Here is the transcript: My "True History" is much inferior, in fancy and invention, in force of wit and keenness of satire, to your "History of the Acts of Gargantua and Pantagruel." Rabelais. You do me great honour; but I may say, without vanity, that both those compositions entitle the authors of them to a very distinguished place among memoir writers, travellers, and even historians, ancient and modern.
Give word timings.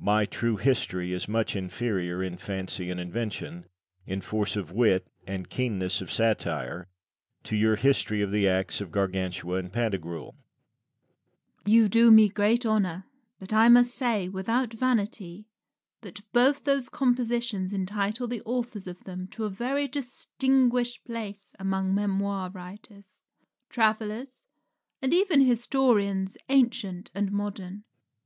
My 0.00 0.24
"True 0.24 0.56
History" 0.56 1.12
is 1.12 1.28
much 1.28 1.54
inferior, 1.54 2.22
in 2.22 2.38
fancy 2.38 2.90
and 2.90 2.98
invention, 2.98 3.66
in 4.06 4.22
force 4.22 4.56
of 4.56 4.72
wit 4.72 5.06
and 5.26 5.50
keenness 5.50 6.00
of 6.00 6.10
satire, 6.10 6.88
to 7.44 7.54
your 7.56 7.76
"History 7.76 8.22
of 8.22 8.30
the 8.30 8.48
Acts 8.48 8.80
of 8.80 8.90
Gargantua 8.90 9.56
and 9.58 9.70
Pantagruel." 9.70 10.32
Rabelais. 10.32 11.14
You 11.74 11.88
do 11.90 12.10
me 12.10 12.30
great 12.30 12.64
honour; 12.64 13.04
but 13.38 13.52
I 13.52 13.68
may 13.68 13.82
say, 13.82 14.30
without 14.30 14.72
vanity, 14.72 15.46
that 16.00 16.22
both 16.32 16.64
those 16.64 16.88
compositions 16.88 17.74
entitle 17.74 18.26
the 18.26 18.40
authors 18.46 18.86
of 18.86 19.04
them 19.04 19.26
to 19.32 19.44
a 19.44 19.50
very 19.50 19.86
distinguished 19.86 21.04
place 21.04 21.54
among 21.58 21.94
memoir 21.94 22.48
writers, 22.48 23.24
travellers, 23.68 24.46
and 25.02 25.12
even 25.12 25.42
historians, 25.42 26.38
ancient 26.48 27.10
and 27.14 27.30
modern. 27.30 27.84